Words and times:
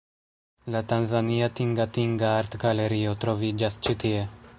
La 0.75 0.79
tanzania 0.93 1.49
Tingatinga 1.59 2.31
Artgalerio 2.39 3.13
troviĝas 3.25 3.79
ĉi 3.89 3.97
tie. 4.05 4.25